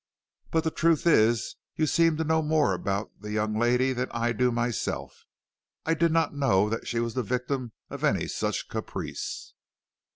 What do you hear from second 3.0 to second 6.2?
the young lady than I do myself. I did